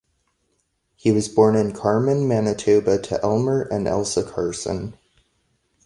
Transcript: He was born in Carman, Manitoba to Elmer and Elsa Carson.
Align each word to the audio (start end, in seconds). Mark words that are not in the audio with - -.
He 0.95 1.11
was 1.11 1.29
born 1.29 1.55
in 1.55 1.73
Carman, 1.73 2.27
Manitoba 2.27 2.97
to 3.03 3.21
Elmer 3.23 3.61
and 3.71 3.87
Elsa 3.87 4.23
Carson. 4.23 4.97